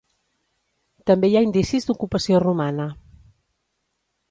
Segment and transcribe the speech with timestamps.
[1.09, 2.91] També hi ha indicis d'ocupació romana.